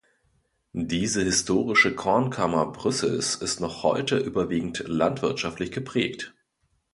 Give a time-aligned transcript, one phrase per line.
[0.73, 6.33] Diese historische Kornkammer Brüssels ist noch heute überwiegend landwirtschaftlich geprägt.